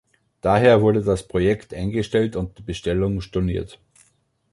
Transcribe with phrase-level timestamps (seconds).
[0.41, 3.79] Daher wurde das Projekt eingestellt und die Bestellung storniert.